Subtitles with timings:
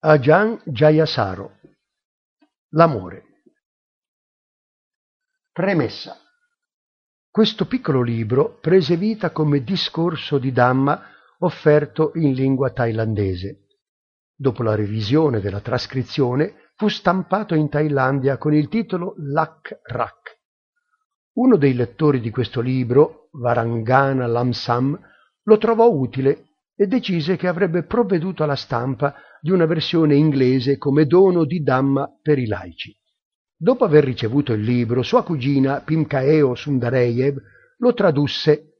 [0.00, 1.58] Ajahn Jayasaro
[2.68, 3.24] L'amore
[5.50, 6.16] Premessa
[7.28, 11.02] Questo piccolo libro prese vita come discorso di Dhamma
[11.40, 13.66] offerto in lingua thailandese.
[14.36, 20.38] Dopo la revisione della trascrizione fu stampato in Thailandia con il titolo Lak Rak.
[21.38, 24.96] Uno dei lettori di questo libro, Varangana Lamsam,
[25.42, 31.06] lo trovò utile e decise che avrebbe provveduto alla stampa di una versione inglese come
[31.06, 32.96] dono di Dhamma per i laici.
[33.56, 37.36] Dopo aver ricevuto il libro, sua cugina Pimkaeo Sundareyev
[37.78, 38.74] lo tradusse.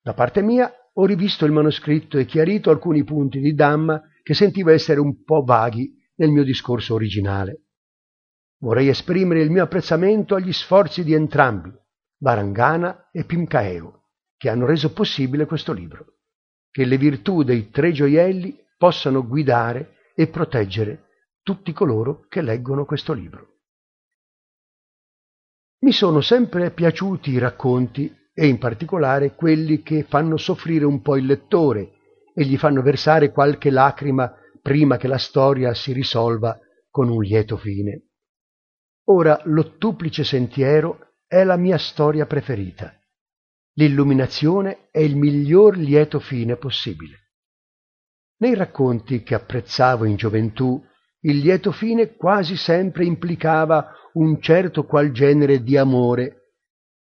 [0.00, 4.72] Da parte mia ho rivisto il manoscritto e chiarito alcuni punti di Dhamma che sentiva
[4.72, 7.62] essere un po' vaghi nel mio discorso originale.
[8.58, 11.72] Vorrei esprimere il mio apprezzamento agli sforzi di entrambi,
[12.18, 14.04] Varangana e Pimkaeo,
[14.36, 16.18] che hanno reso possibile questo libro.
[16.70, 21.04] Che le virtù dei tre gioielli possano guidare e proteggere
[21.40, 23.58] tutti coloro che leggono questo libro.
[25.82, 31.16] Mi sono sempre piaciuti i racconti e in particolare quelli che fanno soffrire un po'
[31.16, 31.92] il lettore
[32.34, 36.58] e gli fanno versare qualche lacrima prima che la storia si risolva
[36.90, 38.08] con un lieto fine.
[39.10, 42.92] Ora l'ottuplice sentiero è la mia storia preferita.
[43.74, 47.21] L'illuminazione è il miglior lieto fine possibile.
[48.42, 50.84] Nei racconti che apprezzavo in gioventù,
[51.20, 56.54] il lieto fine quasi sempre implicava un certo qual genere di amore,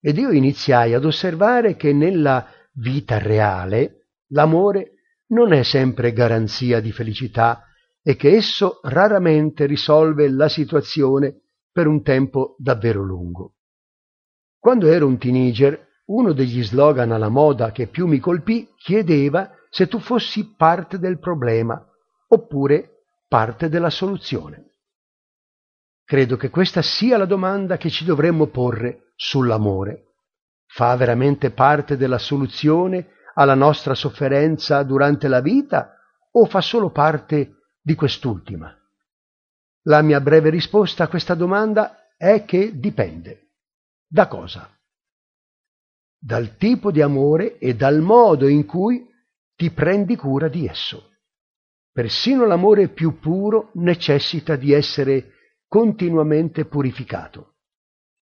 [0.03, 4.97] ed io iniziai ad osservare che nella vita reale l'amore
[5.29, 7.65] non è sempre garanzia di felicità
[8.03, 11.41] e che esso raramente risolve la situazione
[11.73, 13.55] per un tempo davvero lungo.
[14.59, 19.87] Quando ero un teenager, uno degli slogan alla moda che più mi colpì chiedeva se
[19.87, 21.83] tu fossi parte del problema
[22.29, 24.67] oppure parte della soluzione.
[26.05, 30.07] Credo che questa sia la domanda che ci dovremmo porre sull'amore.
[30.67, 35.95] Fa veramente parte della soluzione alla nostra sofferenza durante la vita
[36.33, 38.77] o fa solo parte di quest'ultima?
[39.85, 43.51] La mia breve risposta a questa domanda è che dipende.
[44.07, 44.69] Da cosa?
[46.19, 49.10] Dal tipo di amore e dal modo in cui
[49.61, 51.19] ti prendi cura di esso.
[51.93, 55.33] Persino l'amore più puro necessita di essere
[55.69, 57.57] continuamente purificato.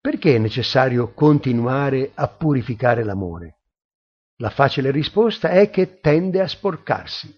[0.00, 3.58] Perché è necessario continuare a purificare l'amore?
[4.36, 7.30] La facile risposta è che tende a sporcarsi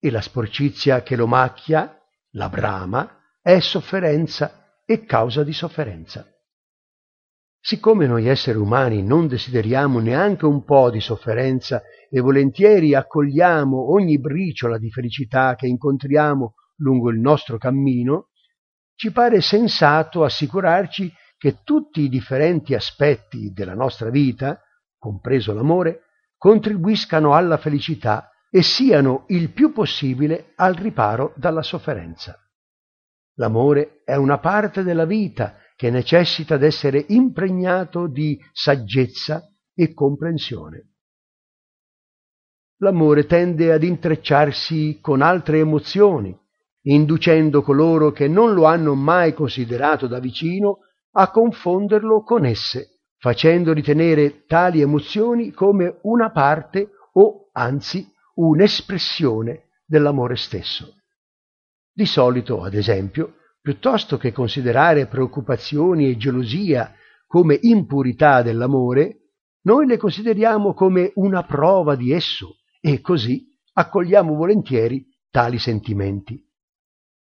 [0.00, 1.96] e la sporcizia che lo macchia,
[2.30, 6.26] la brama, è sofferenza e causa di sofferenza.
[7.68, 14.20] Siccome noi esseri umani non desideriamo neanche un po' di sofferenza e volentieri accogliamo ogni
[14.20, 18.28] briciola di felicità che incontriamo lungo il nostro cammino,
[18.94, 24.62] ci pare sensato assicurarci che tutti i differenti aspetti della nostra vita,
[24.96, 26.02] compreso l'amore,
[26.36, 32.38] contribuiscano alla felicità e siano il più possibile al riparo dalla sofferenza.
[33.38, 40.94] L'amore è una parte della vita che necessita d'essere impregnato di saggezza e comprensione.
[42.78, 46.36] L'amore tende ad intrecciarsi con altre emozioni,
[46.82, 50.78] inducendo coloro che non lo hanno mai considerato da vicino
[51.12, 60.36] a confonderlo con esse, facendo ritenere tali emozioni come una parte o anzi un'espressione dell'amore
[60.36, 60.94] stesso.
[61.92, 66.94] Di solito, ad esempio, piuttosto che considerare preoccupazioni e gelosia
[67.26, 69.30] come impurità dell'amore,
[69.62, 76.40] noi le consideriamo come una prova di esso e così accogliamo volentieri tali sentimenti.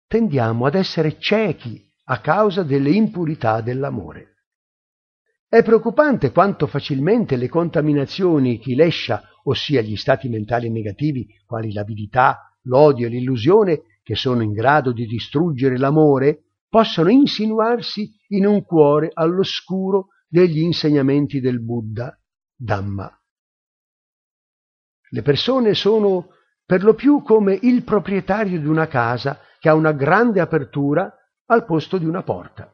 [0.06, 4.36] Tendiamo ad essere ciechi a causa delle impurità dell'amore.
[5.50, 13.08] È preoccupante quanto facilmente le contaminazioni chilescia, ossia gli stati mentali negativi, quali l'avidità, l'odio
[13.08, 20.12] e l'illusione, che sono in grado di distruggere l'amore, possono insinuarsi in un cuore all'oscuro
[20.30, 22.18] degli insegnamenti del Buddha,
[22.56, 23.12] Dhamma.
[25.10, 26.30] Le persone sono
[26.66, 31.14] per lo più come il proprietario di una casa che ha una grande apertura
[31.48, 32.74] al posto di una porta.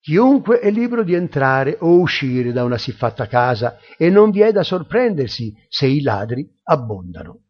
[0.00, 4.52] Chiunque è libero di entrare o uscire da una siffatta casa e non vi è
[4.52, 7.45] da sorprendersi se i ladri abbondano.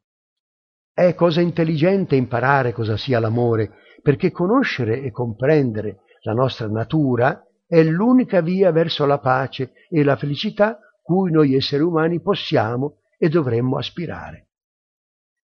[0.99, 3.71] È cosa intelligente imparare cosa sia l'amore,
[4.01, 10.17] perché conoscere e comprendere la nostra natura è l'unica via verso la pace e la
[10.17, 14.47] felicità cui noi esseri umani possiamo e dovremmo aspirare.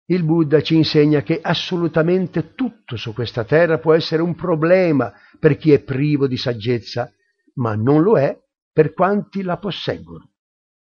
[0.05, 5.57] Il Buddha ci insegna che assolutamente tutto su questa terra può essere un problema per
[5.57, 7.11] chi è privo di saggezza,
[7.55, 8.39] ma non lo è
[8.71, 10.29] per quanti la posseggono.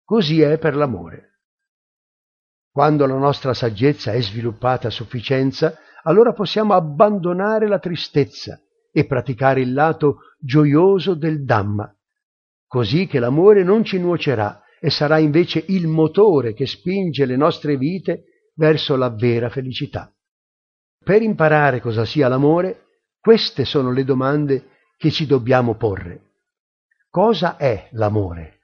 [0.04, 1.29] Così è per l'amore.
[2.80, 8.58] Quando la nostra saggezza è sviluppata a sufficienza, allora possiamo abbandonare la tristezza
[8.90, 11.94] e praticare il lato gioioso del Dhamma,
[12.68, 17.76] così che l'amore non ci nuocerà e sarà invece il motore che spinge le nostre
[17.76, 20.10] vite verso la vera felicità.
[21.04, 22.86] Per imparare cosa sia l'amore,
[23.20, 26.22] queste sono le domande che ci dobbiamo porre.
[27.10, 28.59] Cosa è l'amore?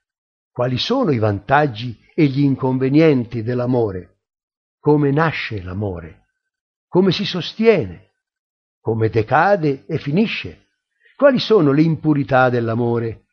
[0.55, 4.19] Quali sono i vantaggi e gli inconvenienti dell'amore?
[4.79, 6.27] Come nasce l'amore?
[6.87, 8.11] Come si sostiene?
[8.79, 10.67] Come decade e finisce?
[11.17, 13.25] Quali sono le impurità dell'amore?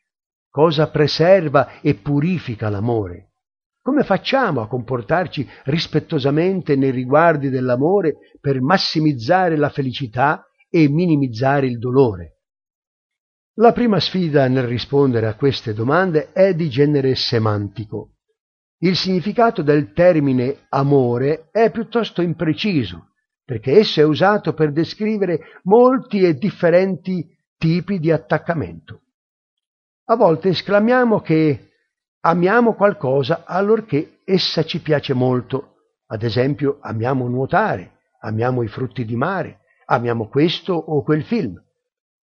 [0.49, 3.35] Cosa preserva e purifica l'amore?
[3.81, 11.79] Come facciamo a comportarci rispettosamente nei riguardi dell'amore per massimizzare la felicità e minimizzare il
[11.79, 12.32] dolore?
[13.57, 18.13] La prima sfida nel rispondere a queste domande è di genere semantico.
[18.79, 23.09] Il significato del termine amore è piuttosto impreciso,
[23.45, 29.01] perché esso è usato per descrivere molti e differenti tipi di attaccamento.
[30.05, 31.73] A volte esclamiamo che
[32.21, 35.75] amiamo qualcosa allorché essa ci piace molto.
[36.07, 41.62] Ad esempio, amiamo nuotare, amiamo i frutti di mare, amiamo questo o quel film.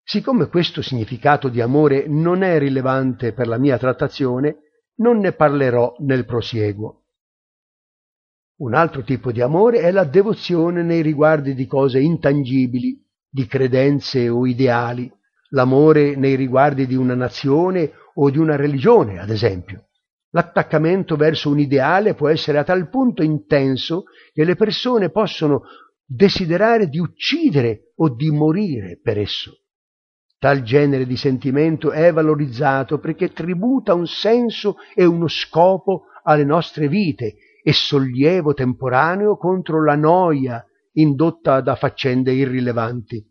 [0.08, 4.58] Siccome questo significato di amore non è rilevante per la mia trattazione,
[4.98, 7.06] non ne parlerò nel prosieguo.
[8.58, 14.30] Un altro tipo di amore è la devozione nei riguardi di cose intangibili, di credenze
[14.30, 15.12] o ideali,
[15.50, 19.88] l'amore nei riguardi di una nazione o di una religione, ad esempio.
[20.30, 25.64] L'attaccamento verso un ideale può essere a tal punto intenso che le persone possono
[26.06, 29.65] desiderare di uccidere o di morire per esso.
[30.46, 36.88] Tal genere di sentimento è valorizzato perché tributa un senso e uno scopo alle nostre
[36.88, 37.34] vite
[37.64, 43.28] e sollievo temporaneo contro la noia indotta da faccende irrilevanti.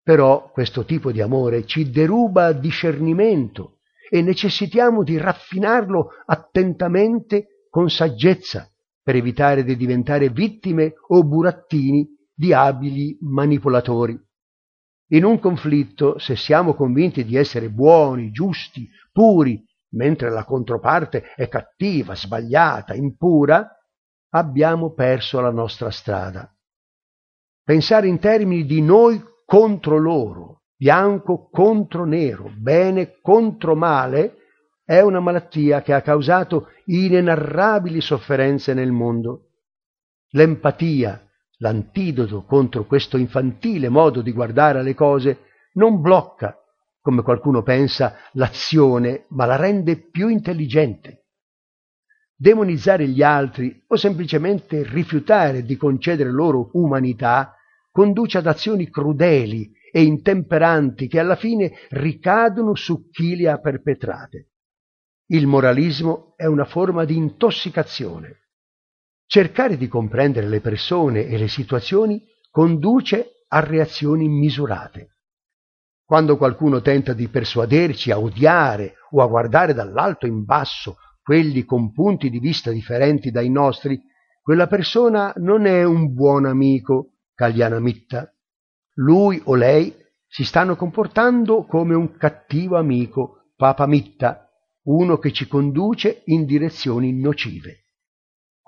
[0.00, 8.70] Però questo tipo di amore ci deruba discernimento e necessitiamo di raffinarlo attentamente con saggezza
[9.02, 14.26] per evitare di diventare vittime o burattini di abili manipolatori.
[15.08, 21.48] In un conflitto, se siamo convinti di essere buoni, giusti, puri, mentre la controparte è
[21.48, 23.66] cattiva, sbagliata, impura,
[24.30, 26.52] abbiamo perso la nostra strada.
[27.62, 34.36] Pensare in termini di noi contro loro, bianco contro nero, bene contro male,
[34.84, 39.48] è una malattia che ha causato inenarrabili sofferenze nel mondo.
[40.30, 41.27] L'empatia,
[41.58, 46.56] l'antidoto contro questo infantile modo di guardare alle cose, non blocca,
[47.00, 51.26] come qualcuno pensa, l'azione, ma la rende più intelligente.
[52.34, 57.54] Demonizzare gli altri o semplicemente rifiutare di concedere loro umanità
[57.90, 64.50] conduce ad azioni crudeli e intemperanti che alla fine ricadono su chi le ha perpetrate.
[65.30, 68.47] Il moralismo è una forma di intossicazione.
[69.30, 75.16] Cercare di comprendere le persone e le situazioni conduce a reazioni misurate.
[76.02, 81.92] Quando qualcuno tenta di persuaderci a odiare o a guardare dall'alto in basso quelli con
[81.92, 84.00] punti di vista differenti dai nostri,
[84.40, 87.18] quella persona non è un buon amico
[87.80, 88.34] Mitta.
[88.94, 89.94] Lui o lei
[90.26, 94.48] si stanno comportando come un cattivo amico, Papa Mitta,
[94.84, 97.87] uno che ci conduce in direzioni nocive.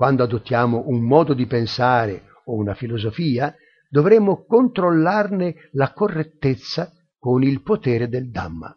[0.01, 3.55] Quando adottiamo un modo di pensare o una filosofia,
[3.91, 8.75] dovremmo controllarne la correttezza con il potere del Dhamma.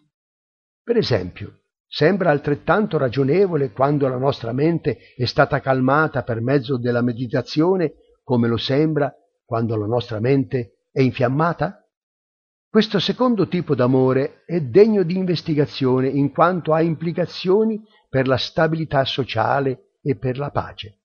[0.83, 7.01] Per esempio, sembra altrettanto ragionevole quando la nostra mente è stata calmata per mezzo della
[7.01, 9.09] meditazione come lo sembra
[9.45, 11.87] quando la nostra mente è infiammata?
[12.67, 19.05] Questo secondo tipo d'amore è degno di investigazione in quanto ha implicazioni per la stabilità
[19.05, 20.97] sociale e per la pace.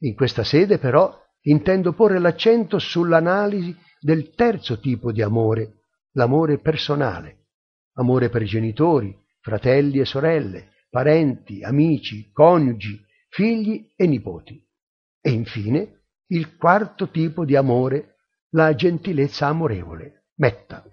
[0.00, 1.12] In questa sede però
[1.42, 7.46] intendo porre l'accento sull'analisi del terzo tipo di amore, l'amore personale,
[7.94, 14.64] amore per genitori, fratelli e sorelle, parenti, amici, coniugi, figli e nipoti.
[15.20, 18.18] E infine il quarto tipo di amore,
[18.50, 20.84] la gentilezza amorevole, metta.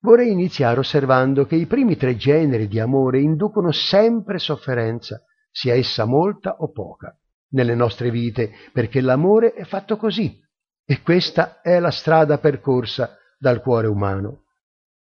[0.00, 5.22] Vorrei iniziare osservando che i primi tre generi di amore inducono sempre sofferenza,
[5.52, 7.16] sia essa molta o poca.
[7.52, 10.40] nelle nostre vite, perché l'amore è fatto così
[10.84, 14.44] e questa è la strada percorsa dal cuore umano.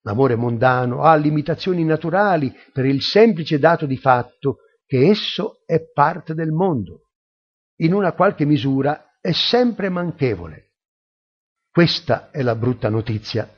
[0.02, 6.35] L'amore mondano ha limitazioni naturali per il semplice dato di fatto che esso è parte
[6.35, 7.11] del mondo.
[7.81, 10.73] In una qualche misura è sempre manchevole.
[11.71, 13.49] Questa è la brutta notizia,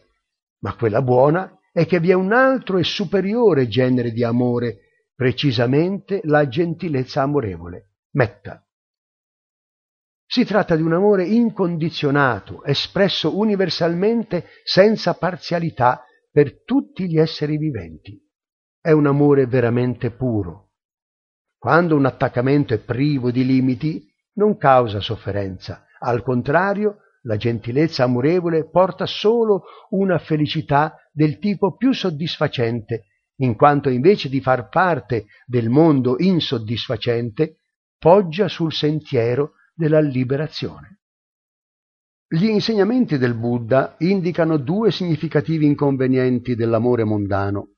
[0.62, 4.89] ma quella buona è che vi è un altro e superiore genere di amore,
[5.20, 8.66] precisamente la gentilezza amorevole, metta.
[10.24, 18.18] Si tratta di un amore incondizionato, espresso universalmente senza parzialità per tutti gli esseri viventi.
[18.80, 20.70] È un amore veramente puro.
[21.58, 28.70] Quando un attaccamento è privo di limiti, non causa sofferenza, al contrario, la gentilezza amorevole
[28.70, 33.04] porta solo una felicità del tipo più soddisfacente,
[33.40, 37.56] in quanto invece di far parte del mondo insoddisfacente,
[37.98, 41.00] poggia sul sentiero della liberazione.
[42.26, 47.74] Gli insegnamenti del Buddha indicano due significativi inconvenienti dell'amore mondano.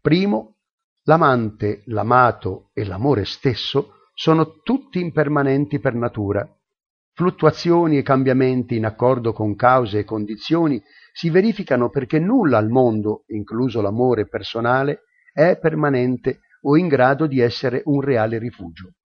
[0.00, 0.58] Primo,
[1.04, 6.46] l'amante, l'amato e l'amore stesso sono tutti impermanenti per natura.
[7.16, 10.82] Fluttuazioni e cambiamenti in accordo con cause e condizioni
[11.12, 17.40] si verificano perché nulla al mondo, incluso l'amore personale, è permanente o in grado di
[17.40, 18.96] essere un reale rifugio.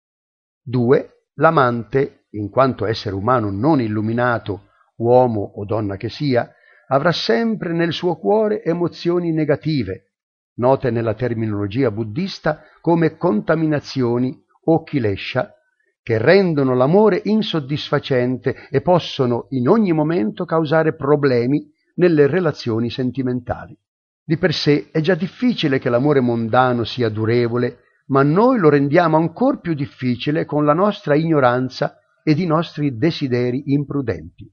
[0.60, 1.10] 2.
[1.34, 6.52] L'amante, in quanto essere umano non illuminato, uomo o donna che sia,
[6.88, 10.14] avrà sempre nel suo cuore emozioni negative,
[10.56, 15.54] note nella terminologia buddista come contaminazioni o kilesha,
[16.02, 23.76] che rendono l'amore insoddisfacente e possono in ogni momento causare problemi nelle relazioni sentimentali.
[24.24, 27.80] Di per sé è già difficile che l'amore mondano sia durevole
[28.10, 33.72] ma noi lo rendiamo ancor più difficile con la nostra ignoranza ed i nostri desideri
[33.72, 34.50] imprudenti.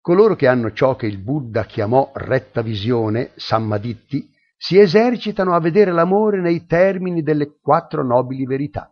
[0.00, 5.92] Coloro che hanno ciò che il Buddha chiamò retta visione, sammaditti, si esercitano a vedere
[5.92, 8.90] l'amore nei termini delle quattro nobili verità.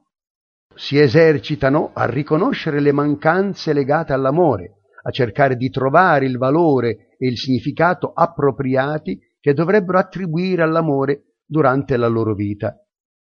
[0.78, 7.26] Si esercitano a riconoscere le mancanze legate all'amore, a cercare di trovare il valore e
[7.26, 12.80] il significato appropriati che dovrebbero attribuire all'amore durante la loro vita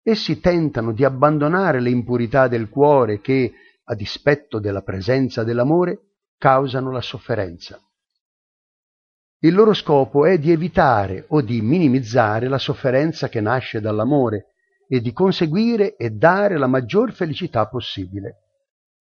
[0.09, 3.53] Essi tentano di abbandonare le impurità del cuore che,
[3.85, 7.79] a dispetto della presenza dell'amore, causano la sofferenza.
[9.41, 14.55] Il loro scopo è di evitare o di minimizzare la sofferenza che nasce dall'amore
[14.89, 18.37] e di conseguire e dare la maggior felicità possibile.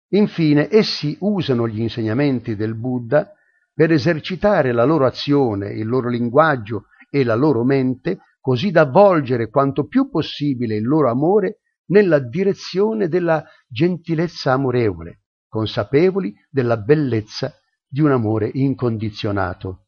[0.09, 3.33] Infine, essi usano gli insegnamenti del Buddha
[3.73, 9.49] per esercitare la loro azione, il loro linguaggio e la loro mente così da volgere
[9.49, 11.59] quanto più possibile il loro amore
[11.91, 17.53] nella direzione della gentilezza amorevole, consapevoli della bellezza
[17.87, 19.87] di un amore incondizionato.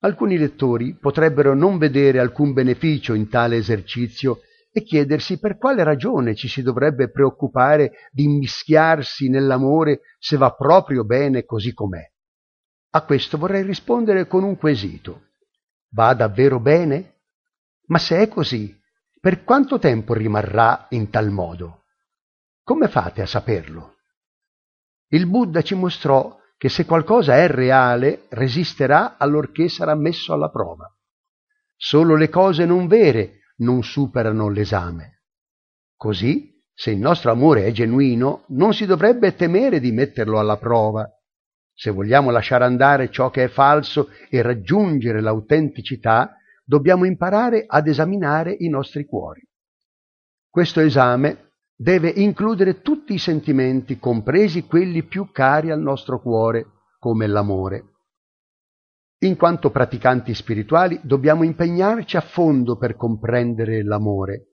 [0.00, 4.40] Alcuni lettori potrebbero non vedere alcun beneficio in tale esercizio
[4.76, 11.02] e chiedersi per quale ragione ci si dovrebbe preoccupare di immischiarsi nell'amore se va proprio
[11.02, 12.06] bene così com'è.
[12.90, 15.28] A questo vorrei rispondere con un quesito.
[15.94, 17.20] Va davvero bene?
[17.86, 18.78] Ma se è così,
[19.18, 21.84] per quanto tempo rimarrà in tal modo?
[22.62, 23.94] Come fate a saperlo?
[25.08, 30.94] Il Buddha ci mostrò che se qualcosa è reale, resisterà allorché sarà messo alla prova.
[31.74, 35.22] Solo le cose non vere non superano l'esame.
[35.96, 41.08] Così, se il nostro amore è genuino, non si dovrebbe temere di metterlo alla prova.
[41.72, 48.54] Se vogliamo lasciare andare ciò che è falso e raggiungere l'autenticità, dobbiamo imparare ad esaminare
[48.58, 49.40] i nostri cuori.
[50.50, 56.66] Questo esame deve includere tutti i sentimenti, compresi quelli più cari al nostro cuore,
[56.98, 57.95] come l'amore.
[59.20, 64.48] In quanto praticanti spirituali dobbiamo impegnarci a fondo per comprendere l'amore.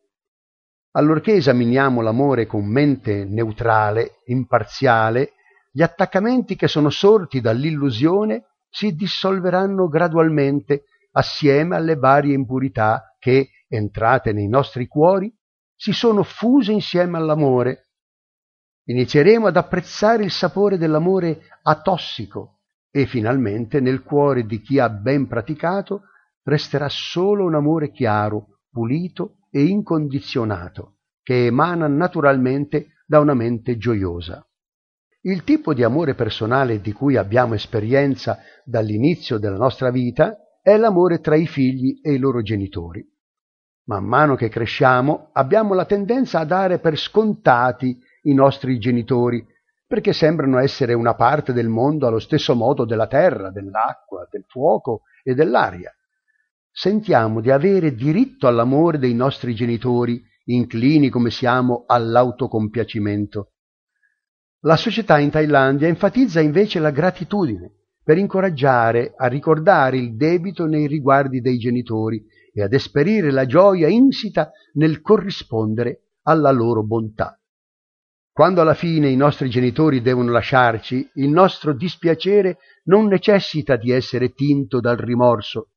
[0.91, 5.33] Allorché esaminiamo l'amore con mente neutrale, imparziale,
[5.69, 14.31] gli attaccamenti che sono sorti dall'illusione si dissolveranno gradualmente assieme alle varie impurità che, entrate
[14.31, 15.33] nei nostri cuori,
[15.75, 17.89] si sono fuse insieme all'amore.
[18.85, 22.52] Inizieremo ad apprezzare il sapore dell'amore atossico
[22.95, 26.03] e finalmente nel cuore di chi ha ben praticato
[26.43, 34.47] resterà solo un amore chiaro, pulito e incondizionato, che emana naturalmente da una mente gioiosa.
[35.21, 41.19] Il tipo di amore personale di cui abbiamo esperienza dall'inizio della nostra vita è l'amore
[41.19, 43.03] tra i figli e i loro genitori.
[43.85, 49.43] Man mano che cresciamo abbiamo la tendenza a dare per scontati i nostri genitori,
[49.93, 55.01] perché sembrano essere una parte del mondo allo stesso modo della terra, dell'acqua, del fuoco
[55.21, 55.93] e dell'aria.
[56.71, 63.51] Sentiamo di avere diritto all'amore dei nostri genitori, inclini come siamo all'autocompiacimento.
[64.61, 67.71] La società in Thailandia enfatizza invece la gratitudine
[68.03, 73.89] per incoraggiare a ricordare il debito nei riguardi dei genitori e ad esperire la gioia
[73.89, 77.37] insita nel corrispondere alla loro bontà.
[78.33, 84.33] Quando alla fine i nostri genitori devono lasciarci, il nostro dispiacere non necessita di essere
[84.33, 85.69] tinto dal rimorso.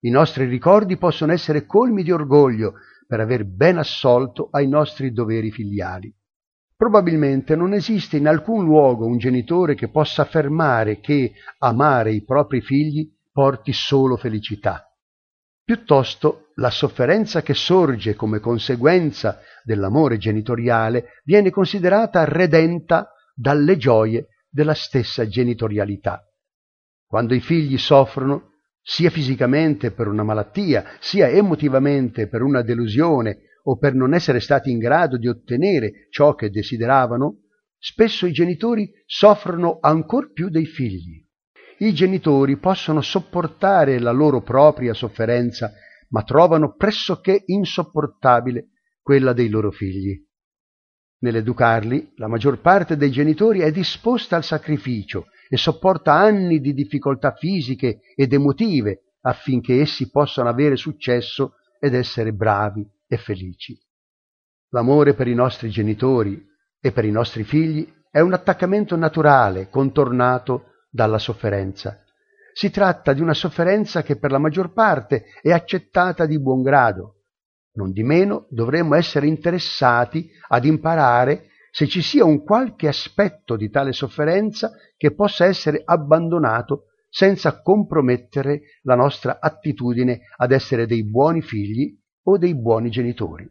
[0.00, 2.74] I nostri ricordi possono essere colmi di orgoglio
[3.06, 6.14] per aver ben assolto ai nostri doveri filiali.
[6.76, 12.60] Probabilmente non esiste in alcun luogo un genitore che possa affermare che amare i propri
[12.60, 14.85] figli porti solo felicità.
[15.66, 24.74] Piuttosto la sofferenza che sorge come conseguenza dell'amore genitoriale viene considerata redenta dalle gioie della
[24.74, 26.24] stessa genitorialità.
[27.04, 33.76] Quando i figli soffrono, sia fisicamente per una malattia, sia emotivamente per una delusione o
[33.76, 37.38] per non essere stati in grado di ottenere ciò che desideravano,
[37.76, 41.25] spesso i genitori soffrono ancor più dei figli
[41.78, 45.72] i genitori possono sopportare la loro propria sofferenza,
[46.10, 48.68] ma trovano pressoché insopportabile
[49.02, 50.24] quella dei loro figli.
[51.18, 57.32] Nell'educarli, la maggior parte dei genitori è disposta al sacrificio e sopporta anni di difficoltà
[57.32, 63.78] fisiche ed emotive affinché essi possano avere successo ed essere bravi e felici.
[64.70, 66.44] L'amore per i nostri genitori
[66.80, 72.02] e per i nostri figli è un attaccamento naturale, contornato dalla sofferenza.
[72.52, 77.24] Si tratta di una sofferenza che per la maggior parte è accettata di buon grado.
[77.74, 83.68] Non di meno dovremmo essere interessati ad imparare se ci sia un qualche aspetto di
[83.68, 91.42] tale sofferenza che possa essere abbandonato senza compromettere la nostra attitudine ad essere dei buoni
[91.42, 91.94] figli
[92.24, 93.46] o dei buoni genitori.